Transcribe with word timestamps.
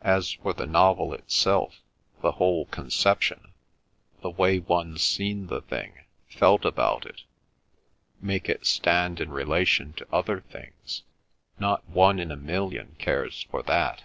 As 0.00 0.32
for 0.32 0.54
the 0.54 0.64
novel 0.64 1.12
itself, 1.12 1.82
the 2.22 2.32
whole 2.32 2.64
conception, 2.64 3.52
the 4.22 4.30
way 4.30 4.58
one's 4.58 5.02
seen 5.02 5.48
the 5.48 5.60
thing, 5.60 6.06
felt 6.30 6.64
about 6.64 7.04
it, 7.04 7.24
make 8.22 8.48
it 8.48 8.64
stand 8.64 9.20
in 9.20 9.30
relation 9.30 9.92
to 9.98 10.08
other 10.10 10.40
things, 10.40 11.02
not 11.58 11.86
one 11.86 12.18
in 12.18 12.30
a 12.32 12.36
million 12.36 12.96
cares 12.98 13.42
for 13.50 13.62
that. 13.64 14.04